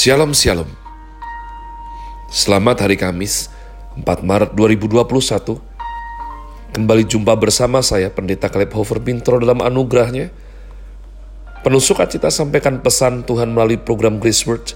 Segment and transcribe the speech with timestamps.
[0.00, 0.64] Shalom Shalom
[2.32, 3.52] Selamat hari Kamis
[4.00, 5.60] 4 Maret 2021
[6.72, 10.32] Kembali jumpa bersama saya Pendeta Kaleb Hofer Bintro dalam anugerahnya
[11.60, 14.72] Penuh sukacita sampaikan pesan Tuhan melalui program Grace Word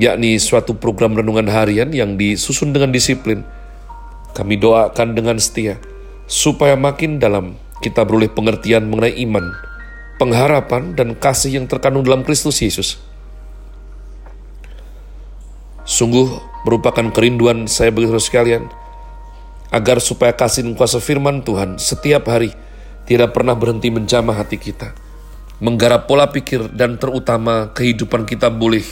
[0.00, 3.44] yakni suatu program renungan harian yang disusun dengan disiplin.
[4.32, 5.76] Kami doakan dengan setia
[6.24, 9.44] supaya makin dalam kita beroleh pengertian mengenai iman,
[10.16, 13.12] pengharapan, dan kasih yang terkandung dalam Kristus Yesus.
[15.84, 18.64] Sungguh merupakan kerinduan saya bagi saudara sekalian,
[19.68, 22.56] agar supaya kasih dan kuasa firman Tuhan setiap hari
[23.04, 24.96] tidak pernah berhenti menjamah hati kita,
[25.60, 28.86] menggarap pola pikir dan terutama kehidupan kita boleh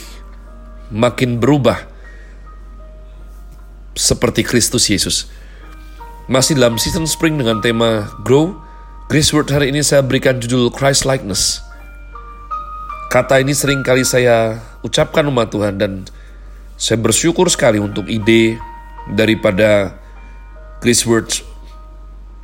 [0.93, 1.81] makin berubah
[3.97, 5.29] seperti Kristus Yesus.
[6.29, 8.53] Masih dalam season spring dengan tema Grow,
[9.09, 11.59] Grace Word hari ini saya berikan judul Christ Likeness.
[13.09, 16.05] Kata ini sering kali saya ucapkan umat Tuhan dan
[16.83, 18.59] saya bersyukur sekali untuk ide
[19.07, 19.95] daripada
[20.83, 21.39] Chris Words.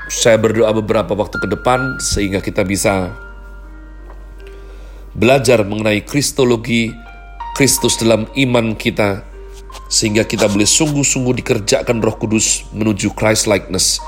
[0.08, 3.20] Saya berdoa beberapa waktu ke depan sehingga kita bisa
[5.12, 6.88] belajar mengenai kristologi
[7.60, 9.28] Kristus dalam iman kita
[9.92, 14.00] sehingga kita boleh sungguh-sungguh dikerjakan Roh Kudus menuju Christ likeness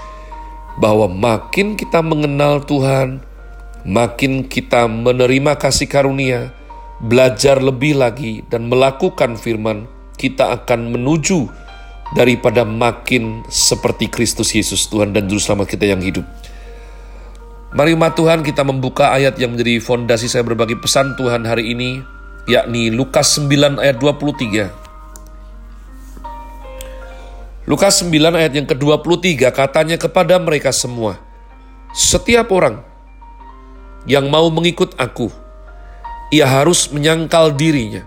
[0.79, 3.19] bahwa makin kita mengenal Tuhan
[3.83, 6.55] makin kita menerima kasih karunia
[7.03, 11.49] belajar lebih lagi dan melakukan firman kita akan menuju
[12.13, 16.21] daripada makin seperti Kristus Yesus Tuhan dan Juru Selamat kita yang hidup.
[17.71, 22.03] Mari umat Tuhan kita membuka ayat yang menjadi fondasi saya berbagi pesan Tuhan hari ini,
[22.45, 24.67] yakni Lukas 9 ayat 23.
[27.63, 31.15] Lukas 9 ayat yang ke-23 katanya kepada mereka semua,
[31.95, 32.83] setiap orang
[34.03, 35.31] yang mau mengikut aku,
[36.27, 38.03] ia harus menyangkal dirinya,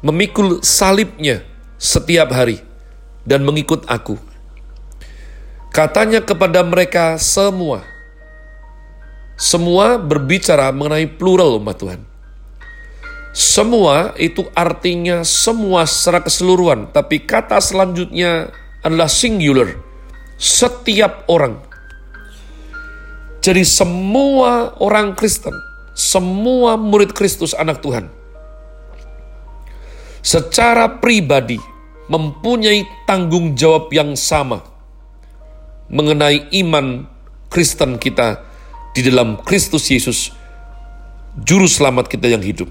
[0.00, 1.44] memikul salibnya
[1.76, 2.60] setiap hari
[3.24, 4.16] dan mengikut aku.
[5.70, 7.86] Katanya kepada mereka semua,
[9.38, 12.00] semua berbicara mengenai plural umat Tuhan.
[13.30, 18.50] Semua itu artinya semua secara keseluruhan, tapi kata selanjutnya
[18.82, 19.78] adalah singular.
[20.40, 21.62] Setiap orang.
[23.38, 25.54] Jadi semua orang Kristen,
[25.94, 28.19] semua murid Kristus anak Tuhan
[30.20, 31.56] secara pribadi
[32.10, 34.60] mempunyai tanggung jawab yang sama
[35.90, 37.06] mengenai iman
[37.50, 38.46] Kristen kita
[38.94, 40.30] di dalam Kristus Yesus,
[41.42, 42.70] Juru Selamat kita yang hidup.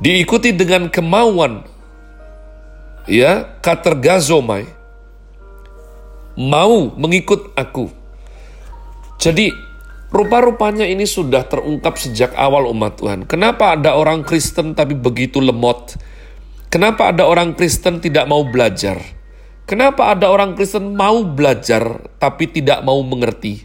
[0.00, 1.66] Diikuti dengan kemauan,
[3.10, 4.64] ya, katergazomai,
[6.38, 7.92] mau mengikut aku.
[9.20, 9.52] Jadi
[10.10, 13.30] Rupa-rupanya ini sudah terungkap sejak awal umat Tuhan.
[13.30, 15.94] Kenapa ada orang Kristen tapi begitu lemot?
[16.66, 18.98] Kenapa ada orang Kristen tidak mau belajar?
[19.70, 23.62] Kenapa ada orang Kristen mau belajar tapi tidak mau mengerti?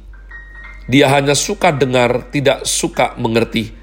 [0.85, 3.73] Dia hanya suka dengar, tidak suka mengerti.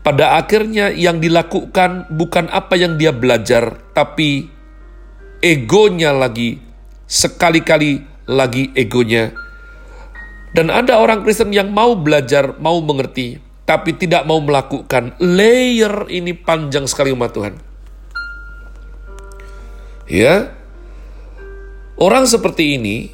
[0.00, 4.48] Pada akhirnya yang dilakukan bukan apa yang dia belajar, tapi
[5.44, 6.56] egonya lagi,
[7.04, 9.45] sekali-kali lagi egonya
[10.56, 13.36] dan ada orang Kristen yang mau belajar, mau mengerti,
[13.68, 15.12] tapi tidak mau melakukan.
[15.20, 17.54] Layer ini panjang sekali umat Tuhan.
[20.08, 20.56] Ya,
[22.00, 23.12] orang seperti ini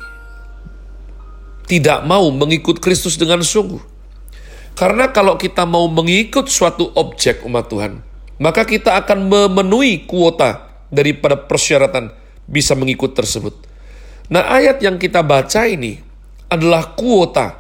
[1.67, 3.83] tidak mau mengikut Kristus dengan sungguh.
[4.79, 8.07] Karena kalau kita mau mengikut suatu objek umat Tuhan,
[8.39, 12.15] maka kita akan memenuhi kuota daripada persyaratan
[12.47, 13.59] bisa mengikut tersebut.
[14.31, 16.12] Nah ayat yang kita baca ini
[16.53, 17.57] adalah kuota,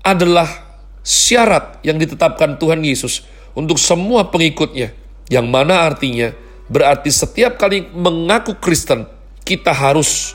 [0.00, 0.48] adalah
[1.04, 3.20] syarat yang ditetapkan Tuhan Yesus
[3.52, 4.96] untuk semua pengikutnya.
[5.28, 6.32] Yang mana artinya
[6.72, 9.04] berarti setiap kali mengaku Kristen,
[9.44, 10.32] kita harus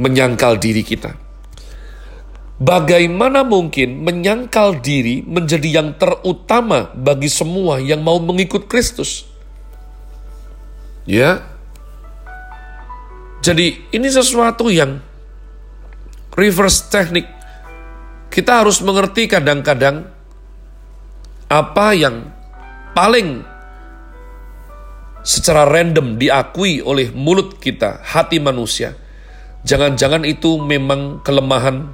[0.00, 1.14] menyangkal diri kita.
[2.56, 9.28] Bagaimana mungkin menyangkal diri menjadi yang terutama bagi semua yang mau mengikut Kristus?
[11.04, 11.44] Ya.
[13.44, 15.04] Jadi ini sesuatu yang
[16.36, 17.26] reverse teknik.
[18.28, 20.04] Kita harus mengerti kadang-kadang
[21.48, 22.28] apa yang
[22.92, 23.40] paling
[25.26, 28.94] secara random diakui oleh mulut kita, hati manusia.
[29.66, 31.90] Jangan-jangan itu memang kelemahan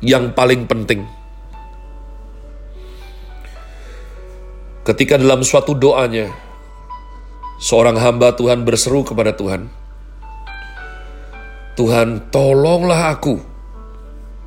[0.00, 1.04] yang paling penting.
[4.88, 6.32] Ketika dalam suatu doanya,
[7.60, 9.68] seorang hamba Tuhan berseru kepada Tuhan,
[11.78, 13.38] Tuhan, tolonglah aku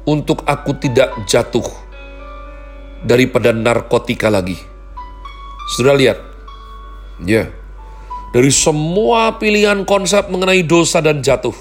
[0.03, 1.63] untuk aku tidak jatuh
[3.07, 4.59] daripada narkotika lagi.
[5.71, 6.19] Sudah lihat?
[7.23, 7.47] Ya.
[8.35, 11.55] Dari semua pilihan konsep mengenai dosa dan jatuh,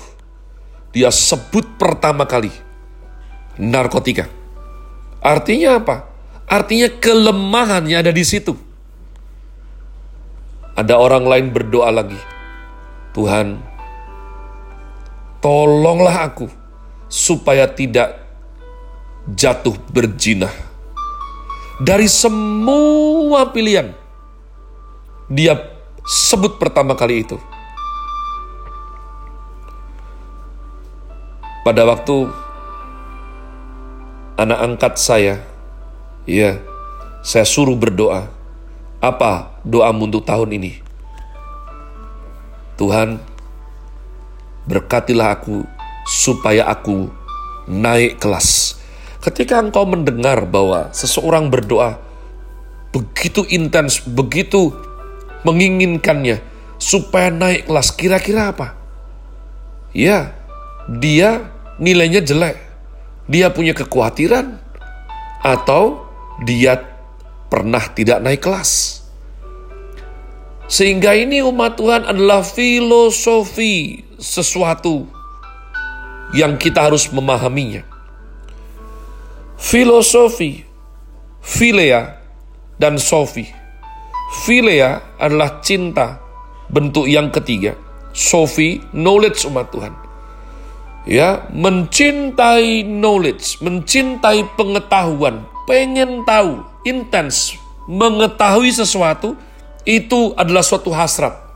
[0.91, 2.51] dia sebut pertama kali
[3.55, 4.27] narkotika.
[5.23, 5.97] Artinya apa?
[6.51, 8.59] Artinya kelemahannya ada di situ.
[10.75, 12.19] Ada orang lain berdoa lagi.
[13.15, 13.59] Tuhan,
[15.41, 16.47] tolonglah aku
[17.09, 18.21] supaya tidak
[19.33, 20.53] jatuh berjinah.
[21.81, 23.97] Dari semua pilihan,
[25.33, 25.57] dia
[26.05, 27.41] sebut pertama kali itu.
[31.65, 32.29] Pada waktu
[34.37, 35.35] anak angkat saya,
[36.29, 36.61] ya,
[37.25, 38.29] saya suruh berdoa.
[39.01, 40.73] Apa doamu untuk tahun ini?
[42.77, 43.21] Tuhan,
[44.69, 45.65] berkatilah aku
[46.09, 47.09] supaya aku
[47.69, 48.81] naik kelas
[49.21, 52.01] Ketika engkau mendengar bahwa seseorang berdoa
[52.89, 54.73] begitu intens, begitu
[55.45, 56.41] menginginkannya
[56.81, 58.81] supaya naik kelas, kira-kira apa?
[59.93, 60.33] Ya,
[60.89, 62.57] dia nilainya jelek.
[63.29, 64.57] Dia punya kekhawatiran
[65.45, 66.09] atau
[66.41, 66.81] dia
[67.53, 69.05] pernah tidak naik kelas.
[70.65, 75.09] Sehingga ini umat Tuhan adalah filosofi sesuatu
[76.37, 77.91] yang kita harus memahaminya
[79.61, 80.65] filosofi,
[81.45, 82.17] philea,
[82.81, 83.45] dan sofi.
[84.49, 86.17] Philea adalah cinta,
[86.73, 87.77] bentuk yang ketiga.
[88.17, 89.95] Sofi, knowledge umat Tuhan.
[91.05, 97.57] Ya, mencintai knowledge, mencintai pengetahuan, pengen tahu, intens,
[97.89, 99.37] mengetahui sesuatu,
[99.85, 101.50] itu adalah suatu hasrat.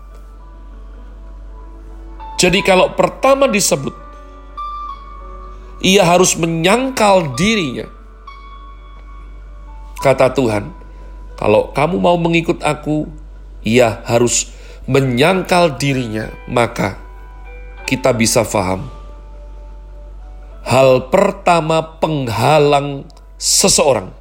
[2.45, 3.97] Jadi kalau pertama disebut
[5.81, 7.89] ia harus menyangkal dirinya.
[10.05, 10.69] Kata Tuhan,
[11.41, 13.09] kalau kamu mau mengikut aku,
[13.65, 14.53] ia harus
[14.85, 17.01] menyangkal dirinya, maka
[17.89, 18.93] kita bisa faham.
[20.69, 23.09] Hal pertama penghalang
[23.41, 24.13] seseorang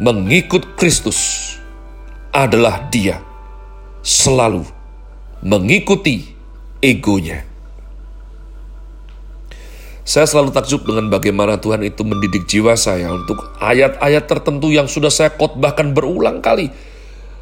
[0.00, 1.52] mengikut Kristus
[2.32, 3.20] adalah dia
[4.00, 4.64] selalu
[5.44, 6.33] mengikuti
[6.84, 7.48] egonya.
[10.04, 15.08] Saya selalu takjub dengan bagaimana Tuhan itu mendidik jiwa saya untuk ayat-ayat tertentu yang sudah
[15.08, 16.68] saya khotbahkan berulang kali.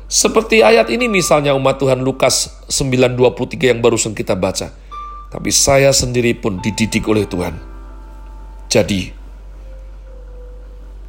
[0.07, 4.71] Seperti ayat ini misalnya umat Tuhan Lukas 9.23 yang barusan kita baca.
[5.35, 7.59] Tapi saya sendiri pun dididik oleh Tuhan.
[8.71, 9.11] Jadi,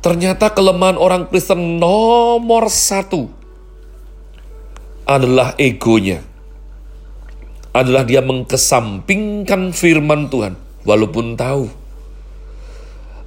[0.02, 3.30] ternyata kelemahan orang Kristen nomor satu
[5.06, 6.33] adalah egonya.
[7.74, 10.54] Adalah dia mengkesampingkan firman Tuhan
[10.86, 11.84] walaupun tahu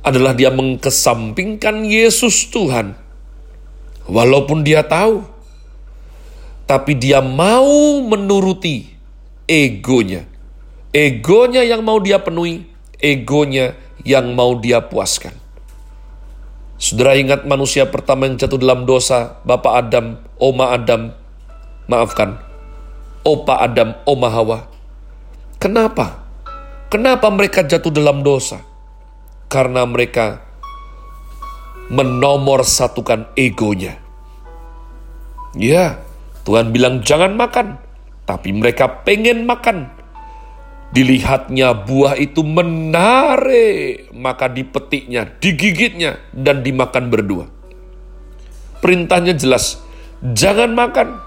[0.06, 2.94] adalah dia mengkesampingkan Yesus Tuhan.
[4.06, 5.26] Walaupun dia tahu,
[6.62, 8.86] tapi dia mau menuruti
[9.50, 10.22] egonya.
[10.94, 12.70] Egonya yang mau dia penuhi,
[13.02, 13.74] egonya
[14.06, 15.34] yang mau dia puaskan.
[16.78, 21.10] Saudara ingat manusia pertama yang jatuh dalam dosa, Bapak Adam, Oma Adam,
[21.90, 22.38] maafkan,
[23.26, 24.58] Opa Adam, Oma Hawa.
[25.58, 26.22] Kenapa?
[26.86, 28.62] Kenapa mereka jatuh dalam dosa?
[29.50, 30.46] Karena mereka
[31.90, 33.98] menomor satukan egonya.
[35.58, 35.98] Ya,
[36.46, 37.82] Tuhan bilang jangan makan,
[38.30, 39.90] tapi mereka pengen makan.
[40.94, 47.50] Dilihatnya buah itu menarik, maka dipetiknya, digigitnya, dan dimakan berdua.
[48.78, 49.82] Perintahnya jelas,
[50.22, 51.25] jangan makan,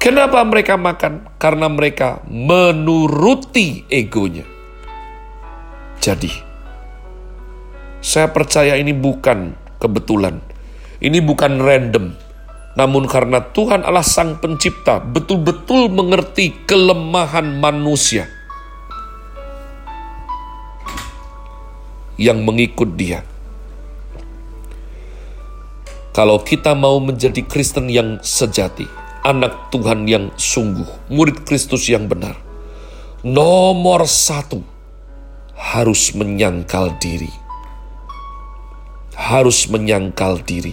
[0.00, 1.28] Kenapa mereka makan?
[1.36, 4.48] Karena mereka menuruti egonya.
[6.00, 6.32] Jadi,
[8.00, 10.40] saya percaya ini bukan kebetulan.
[11.04, 12.16] Ini bukan random.
[12.80, 18.24] Namun karena Tuhan Allah Sang Pencipta betul-betul mengerti kelemahan manusia
[22.16, 23.20] yang mengikut dia.
[26.16, 32.36] Kalau kita mau menjadi Kristen yang sejati, anak Tuhan yang sungguh, murid Kristus yang benar.
[33.20, 34.64] Nomor satu,
[35.52, 37.28] harus menyangkal diri.
[39.12, 40.72] Harus menyangkal diri.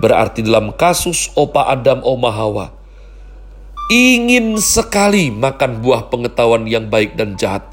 [0.00, 2.66] Berarti dalam kasus Opa Adam, Oma Hawa,
[3.88, 7.64] ingin sekali makan buah pengetahuan yang baik dan jahat,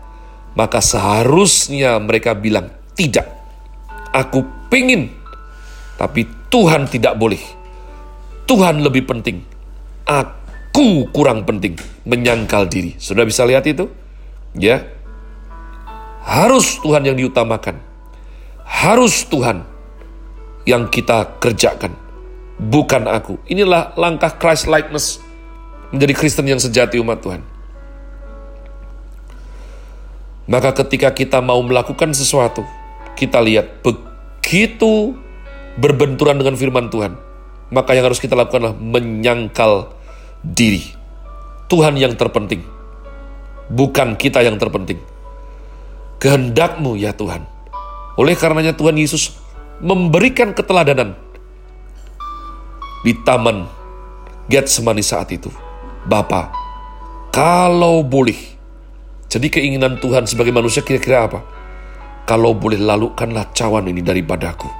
[0.55, 3.27] maka seharusnya mereka bilang, tidak,
[4.15, 5.11] aku pingin,
[5.99, 7.39] tapi Tuhan tidak boleh.
[8.47, 9.56] Tuhan lebih penting
[10.07, 11.75] aku kurang penting
[12.07, 12.95] menyangkal diri.
[12.97, 13.91] Sudah bisa lihat itu?
[14.55, 14.87] Ya.
[16.23, 17.77] Harus Tuhan yang diutamakan.
[18.63, 19.63] Harus Tuhan
[20.67, 22.07] yang kita kerjakan.
[22.57, 23.37] bukan aku.
[23.47, 25.21] Inilah langkah Christ likeness
[25.93, 27.41] menjadi Kristen yang sejati umat Tuhan.
[30.47, 32.63] Maka ketika kita mau melakukan sesuatu,
[33.19, 35.13] kita lihat begitu
[35.75, 37.19] berbenturan dengan firman Tuhan,
[37.69, 39.91] maka yang harus kita lakukan adalah menyangkal
[40.43, 40.83] diri.
[41.67, 42.63] Tuhan yang terpenting,
[43.67, 44.99] bukan kita yang terpenting.
[46.17, 47.43] Kehendakmu ya Tuhan.
[48.17, 49.37] Oleh karenanya Tuhan Yesus
[49.83, 51.13] memberikan keteladanan
[53.05, 53.69] di taman
[54.47, 55.51] Getsemani saat itu.
[56.07, 56.49] Bapa,
[57.35, 58.39] kalau boleh,
[59.27, 61.43] jadi keinginan Tuhan sebagai manusia kira-kira apa?
[62.23, 64.71] Kalau boleh lalukanlah cawan ini daripadaku.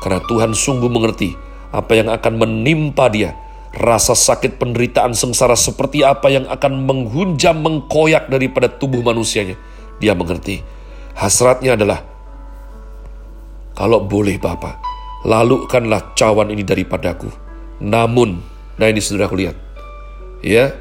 [0.00, 1.34] Karena Tuhan sungguh mengerti
[1.74, 3.34] apa yang akan menimpa dia.
[3.70, 9.54] Rasa sakit penderitaan sengsara seperti apa yang akan menghunjam, mengkoyak daripada tubuh manusianya.
[10.02, 10.58] Dia mengerti.
[11.14, 12.02] Hasratnya adalah,
[13.78, 14.80] kalau boleh Bapak,
[15.22, 17.30] lalukanlah cawan ini daripadaku.
[17.78, 18.42] Namun,
[18.80, 19.56] nah ini sudah aku lihat.
[20.42, 20.74] Ya,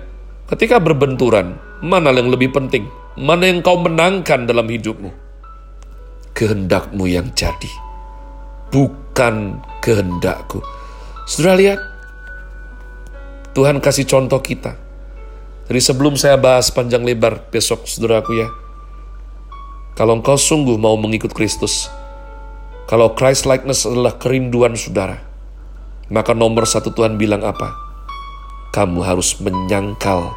[0.49, 2.91] ketika berbenturan, Mana yang lebih penting?
[3.15, 5.15] Mana yang kau menangkan dalam hidupmu?
[6.35, 7.71] Kehendakmu yang jadi,
[8.67, 10.59] bukan kehendakku.
[11.23, 11.79] Sudah lihat?
[13.59, 14.79] Tuhan kasih contoh kita.
[15.67, 18.47] Jadi sebelum saya bahas panjang lebar besok, saudaraku ya.
[19.99, 21.91] Kalau engkau sungguh mau mengikut Kristus,
[22.87, 25.19] kalau Christ likeness adalah kerinduan saudara,
[26.07, 27.75] maka nomor satu Tuhan bilang apa?
[28.71, 30.31] Kamu harus menyangkal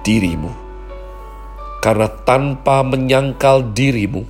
[0.00, 0.66] dirimu
[1.86, 4.26] karena tanpa menyangkal dirimu,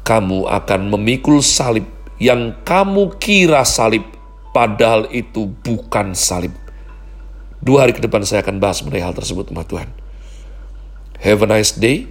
[0.00, 1.84] kamu akan memikul salib
[2.16, 4.00] yang kamu kira salib,
[4.56, 6.65] padahal itu bukan salib.
[7.66, 9.90] Dua hari ke depan saya akan bahas mengenai hal tersebut, umat Tuhan.
[11.18, 12.06] Have a nice day.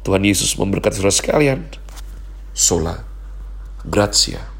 [0.00, 1.68] Tuhan Yesus memberkati saudara sekalian.
[2.56, 3.04] Sola.
[3.84, 4.53] Grazie.